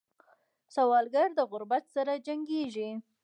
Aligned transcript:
سوالګر 0.75 1.29
د 1.35 1.39
غربت 1.51 1.83
سره 1.95 2.13
جنګېږي 2.27 2.89